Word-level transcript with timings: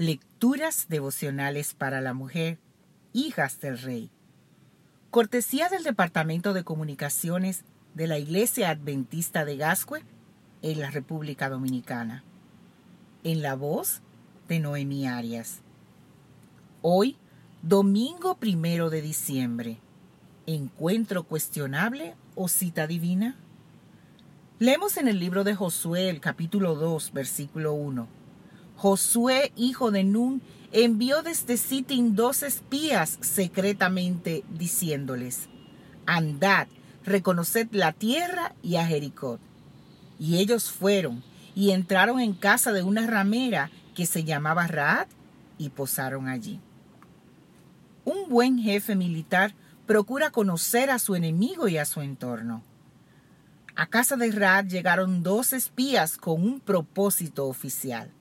Lecturas 0.00 0.86
devocionales 0.88 1.74
para 1.74 2.00
la 2.00 2.14
mujer, 2.14 2.60
hijas 3.12 3.60
del 3.60 3.76
rey. 3.78 4.12
Cortesía 5.10 5.68
del 5.68 5.82
Departamento 5.82 6.52
de 6.52 6.62
Comunicaciones 6.62 7.64
de 7.94 8.06
la 8.06 8.16
Iglesia 8.16 8.70
Adventista 8.70 9.44
de 9.44 9.56
Gascue 9.56 10.04
en 10.62 10.78
la 10.78 10.92
República 10.92 11.48
Dominicana. 11.48 12.22
En 13.24 13.42
la 13.42 13.56
voz 13.56 14.00
de 14.46 14.60
Noemí 14.60 15.08
Arias. 15.08 15.62
Hoy, 16.80 17.16
domingo 17.62 18.36
primero 18.36 18.90
de 18.90 19.02
diciembre. 19.02 19.78
¿Encuentro 20.46 21.24
cuestionable 21.24 22.14
o 22.36 22.46
cita 22.46 22.86
divina? 22.86 23.34
Leemos 24.60 24.96
en 24.96 25.08
el 25.08 25.18
libro 25.18 25.42
de 25.42 25.56
Josué, 25.56 26.08
el 26.08 26.20
capítulo 26.20 26.76
2, 26.76 27.12
versículo 27.12 27.72
1. 27.72 28.17
Josué, 28.78 29.50
hijo 29.56 29.90
de 29.90 30.04
Nun, 30.04 30.40
envió 30.70 31.22
desde 31.24 31.56
Sittim 31.56 32.14
dos 32.14 32.44
espías 32.44 33.18
secretamente, 33.20 34.44
diciéndoles, 34.56 35.48
Andad, 36.06 36.68
reconoced 37.04 37.66
la 37.72 37.92
tierra 37.92 38.54
y 38.62 38.76
a 38.76 38.86
Jericó. 38.86 39.40
Y 40.20 40.38
ellos 40.38 40.70
fueron 40.70 41.24
y 41.56 41.72
entraron 41.72 42.20
en 42.20 42.34
casa 42.34 42.72
de 42.72 42.84
una 42.84 43.04
ramera 43.08 43.72
que 43.96 44.06
se 44.06 44.22
llamaba 44.22 44.68
Raad 44.68 45.08
y 45.58 45.70
posaron 45.70 46.28
allí. 46.28 46.60
Un 48.04 48.28
buen 48.28 48.60
jefe 48.60 48.94
militar 48.94 49.56
procura 49.88 50.30
conocer 50.30 50.90
a 50.90 51.00
su 51.00 51.16
enemigo 51.16 51.66
y 51.66 51.78
a 51.78 51.84
su 51.84 52.00
entorno. 52.00 52.62
A 53.74 53.88
casa 53.88 54.14
de 54.14 54.30
Raad 54.30 54.66
llegaron 54.66 55.24
dos 55.24 55.52
espías 55.52 56.16
con 56.16 56.44
un 56.44 56.60
propósito 56.60 57.46
oficial 57.46 58.12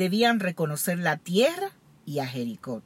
debían 0.00 0.40
reconocer 0.40 0.98
la 0.98 1.18
tierra 1.18 1.72
y 2.06 2.20
a 2.20 2.26
Jericó. 2.26 2.82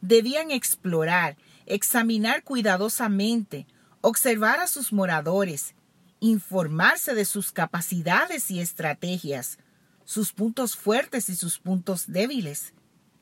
Debían 0.00 0.50
explorar, 0.50 1.36
examinar 1.66 2.44
cuidadosamente, 2.44 3.66
observar 4.00 4.58
a 4.58 4.66
sus 4.66 4.90
moradores, 4.90 5.74
informarse 6.18 7.14
de 7.14 7.26
sus 7.26 7.52
capacidades 7.52 8.50
y 8.50 8.60
estrategias, 8.60 9.58
sus 10.06 10.32
puntos 10.32 10.76
fuertes 10.76 11.28
y 11.28 11.36
sus 11.36 11.58
puntos 11.58 12.10
débiles, 12.10 12.72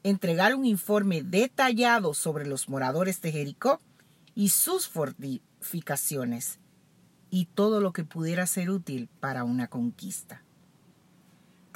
entregar 0.05 0.55
un 0.55 0.65
informe 0.65 1.25
detallado 1.25 2.15
sobre 2.15 2.47
los 2.47 2.69
moradores 2.69 3.21
de 3.21 3.33
Jericó 3.33 3.81
y 4.37 4.51
sus 4.51 4.87
fortificaciones, 4.87 6.61
y 7.31 7.47
todo 7.47 7.81
lo 7.81 7.93
que 7.93 8.05
pudiera 8.05 8.47
ser 8.47 8.71
útil 8.71 9.09
para 9.19 9.43
una 9.43 9.67
conquista 9.67 10.45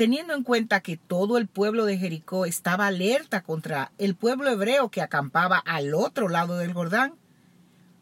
teniendo 0.02 0.34
en 0.34 0.42
cuenta 0.42 0.80
que 0.80 0.96
todo 0.96 1.38
el 1.38 1.46
pueblo 1.46 1.84
de 1.84 1.96
Jericó 1.96 2.44
estaba 2.44 2.88
alerta 2.88 3.44
contra 3.44 3.92
el 3.98 4.16
pueblo 4.16 4.50
hebreo 4.50 4.90
que 4.90 5.00
acampaba 5.00 5.58
al 5.58 5.94
otro 5.94 6.28
lado 6.28 6.58
del 6.58 6.72
Jordán, 6.72 7.14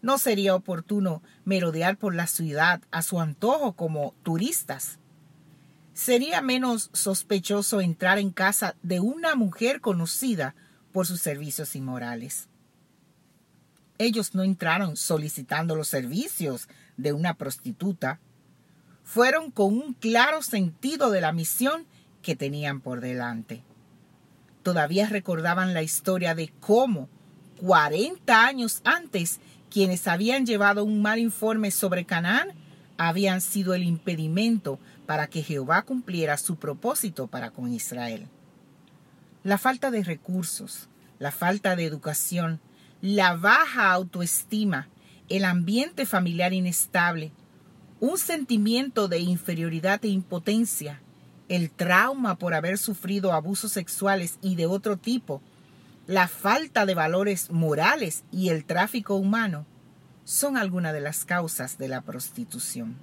no 0.01 0.17
sería 0.17 0.55
oportuno 0.55 1.23
merodear 1.45 1.99
por 1.99 2.15
la 2.15 2.27
ciudad 2.27 2.81
a 2.91 3.03
su 3.03 3.21
antojo 3.21 3.75
como 3.75 4.15
turistas. 4.23 4.99
Sería 5.93 6.41
menos 6.41 6.89
sospechoso 6.95 7.83
entrar 7.83 8.19
en 8.19 8.31
casa 8.31 8.77
de 8.83 9.01
una 9.01 9.35
mujer 9.35 9.83
conocida 9.83 10.55
por 10.93 11.07
sus 11.07 11.21
servicios 11.21 11.77
inmorales. 11.77 12.49
Ellos 13.99 14.35
no 14.35 14.43
entraron 14.43 14.97
solicitando 14.97 15.77
los 15.77 15.89
servicios 15.89 16.67
de 16.97 17.13
una 17.13 17.35
prostituta, 17.35 18.21
fueron 19.13 19.51
con 19.51 19.77
un 19.77 19.93
claro 19.95 20.41
sentido 20.41 21.11
de 21.11 21.21
la 21.21 21.33
misión 21.33 21.85
que 22.23 22.37
tenían 22.37 22.81
por 22.81 23.01
delante. 23.01 23.65
Todavía 24.63 25.09
recordaban 25.09 25.75
la 25.75 25.83
historia 25.83 26.37
de 26.37 26.53
cómo, 26.61 27.09
40 27.61 28.47
años 28.47 28.81
antes, 28.85 29.41
quienes 29.69 30.07
habían 30.07 30.47
llevado 30.47 30.85
un 30.85 31.03
mal 31.03 31.19
informe 31.19 31.73
sobre 31.73 32.05
Canaán 32.05 32.51
habían 32.99 33.41
sido 33.41 33.75
el 33.75 33.83
impedimento 33.83 34.79
para 35.07 35.27
que 35.27 35.43
Jehová 35.43 35.83
cumpliera 35.83 36.37
su 36.37 36.55
propósito 36.55 37.27
para 37.27 37.51
con 37.51 37.75
Israel. 37.75 38.29
La 39.43 39.59
falta 39.59 39.91
de 39.91 40.05
recursos, 40.05 40.89
la 41.19 41.33
falta 41.33 41.75
de 41.75 41.85
educación, 41.85 42.61
la 43.01 43.35
baja 43.35 43.91
autoestima, 43.91 44.87
el 45.29 45.45
ambiente 45.45 46.07
familiar 46.07 46.53
inestable, 46.53 47.33
un 48.01 48.17
sentimiento 48.17 49.09
de 49.09 49.19
inferioridad 49.19 50.03
e 50.05 50.09
impotencia, 50.09 51.01
el 51.49 51.71
trauma 51.71 52.37
por 52.37 52.55
haber 52.55 52.79
sufrido 52.79 53.33
abusos 53.33 53.73
sexuales 53.73 54.39
y 54.41 54.57
de 54.57 54.65
otro 54.65 54.97
tipo, 54.97 55.43
la 56.07 56.27
falta 56.27 56.87
de 56.87 56.95
valores 56.95 57.51
morales 57.51 58.25
y 58.33 58.49
el 58.49 58.65
tráfico 58.65 59.17
humano 59.17 59.67
son 60.25 60.57
algunas 60.57 60.95
de 60.95 61.03
las 61.03 61.27
causas 61.27 61.77
de 61.77 61.89
la 61.89 62.01
prostitución. 62.01 62.97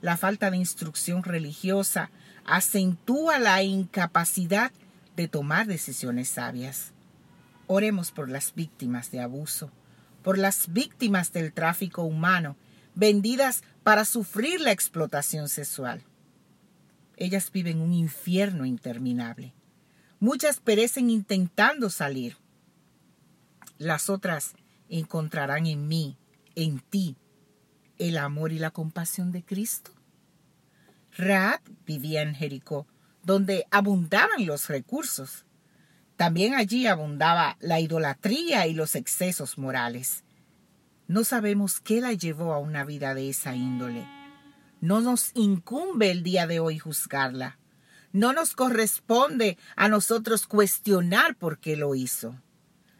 La 0.00 0.16
falta 0.16 0.50
de 0.52 0.58
instrucción 0.58 1.24
religiosa 1.24 2.10
acentúa 2.44 3.40
la 3.40 3.62
incapacidad 3.64 4.70
de 5.16 5.26
tomar 5.26 5.66
decisiones 5.66 6.28
sabias. 6.28 6.92
Oremos 7.66 8.12
por 8.12 8.28
las 8.28 8.54
víctimas 8.54 9.10
de 9.10 9.20
abuso, 9.20 9.72
por 10.22 10.38
las 10.38 10.72
víctimas 10.72 11.32
del 11.32 11.52
tráfico 11.52 12.02
humano 12.02 12.56
vendidas 12.98 13.62
para 13.84 14.04
sufrir 14.04 14.60
la 14.60 14.72
explotación 14.72 15.48
sexual. 15.48 16.02
Ellas 17.16 17.52
viven 17.52 17.80
un 17.80 17.92
infierno 17.92 18.66
interminable. 18.66 19.54
Muchas 20.18 20.58
perecen 20.58 21.08
intentando 21.08 21.90
salir. 21.90 22.36
Las 23.78 24.10
otras 24.10 24.54
encontrarán 24.88 25.66
en 25.66 25.86
mí, 25.86 26.16
en 26.56 26.80
ti, 26.80 27.16
el 27.98 28.18
amor 28.18 28.50
y 28.50 28.58
la 28.58 28.72
compasión 28.72 29.30
de 29.30 29.44
Cristo. 29.44 29.92
Raad 31.16 31.60
vivía 31.86 32.22
en 32.22 32.34
Jericó, 32.34 32.88
donde 33.22 33.64
abundaban 33.70 34.44
los 34.44 34.66
recursos. 34.66 35.44
También 36.16 36.54
allí 36.54 36.88
abundaba 36.88 37.58
la 37.60 37.78
idolatría 37.78 38.66
y 38.66 38.74
los 38.74 38.96
excesos 38.96 39.56
morales. 39.56 40.24
No 41.08 41.24
sabemos 41.24 41.80
qué 41.80 42.02
la 42.02 42.12
llevó 42.12 42.52
a 42.52 42.58
una 42.58 42.84
vida 42.84 43.14
de 43.14 43.30
esa 43.30 43.54
índole. 43.54 44.06
No 44.82 45.00
nos 45.00 45.30
incumbe 45.34 46.10
el 46.10 46.22
día 46.22 46.46
de 46.46 46.60
hoy 46.60 46.78
juzgarla. 46.78 47.58
No 48.12 48.34
nos 48.34 48.54
corresponde 48.54 49.56
a 49.74 49.88
nosotros 49.88 50.46
cuestionar 50.46 51.34
por 51.34 51.58
qué 51.58 51.76
lo 51.76 51.94
hizo. 51.94 52.38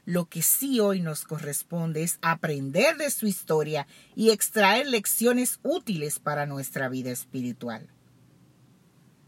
Lo 0.07 0.25
que 0.25 0.41
sí 0.41 0.81
hoy 0.81 1.03
nos 1.03 1.25
corresponde 1.25 2.03
es 2.03 2.19
aprender 2.23 2.97
de 2.97 3.11
su 3.11 3.27
historia 3.27 3.87
y 4.15 4.31
extraer 4.31 4.87
lecciones 4.87 5.61
útiles 5.63 6.19
para 6.19 6.47
nuestra 6.47 6.89
vida 6.89 7.11
espiritual. 7.11 7.91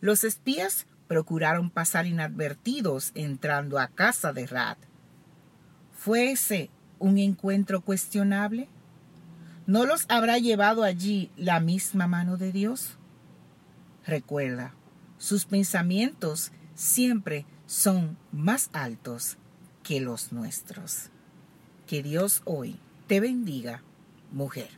Los 0.00 0.24
espías 0.24 0.86
procuraron 1.06 1.68
pasar 1.68 2.06
inadvertidos 2.06 3.12
entrando 3.14 3.78
a 3.78 3.88
casa 3.88 4.32
de 4.32 4.46
Rad. 4.46 4.78
¿Fue 5.92 6.30
ese 6.30 6.70
un 7.00 7.18
encuentro 7.18 7.80
cuestionable? 7.80 8.68
¿No 9.66 9.84
los 9.84 10.06
habrá 10.08 10.38
llevado 10.38 10.84
allí 10.84 11.32
la 11.36 11.58
misma 11.58 12.06
mano 12.06 12.36
de 12.36 12.52
Dios? 12.52 12.96
Recuerda, 14.06 14.74
sus 15.18 15.44
pensamientos 15.44 16.52
siempre 16.74 17.46
son 17.66 18.16
más 18.32 18.70
altos 18.72 19.36
que 19.82 20.00
los 20.00 20.32
nuestros. 20.32 21.10
Que 21.86 22.02
Dios 22.02 22.42
hoy 22.44 22.78
te 23.08 23.20
bendiga, 23.20 23.82
mujer. 24.30 24.70